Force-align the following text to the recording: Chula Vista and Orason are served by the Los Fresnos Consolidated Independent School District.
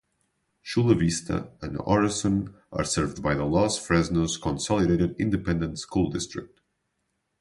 Chula 0.63 0.95
Vista 0.95 1.51
and 1.61 1.77
Orason 1.77 2.55
are 2.71 2.83
served 2.83 3.21
by 3.21 3.35
the 3.35 3.45
Los 3.45 3.77
Fresnos 3.79 4.41
Consolidated 4.41 5.15
Independent 5.19 5.77
School 5.77 6.09
District. 6.09 6.59